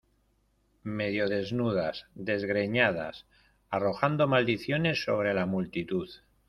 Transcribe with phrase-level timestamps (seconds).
[0.97, 3.27] medio desnudas, desgreñadas,
[3.69, 6.09] arrojando maldiciones sobre la multitud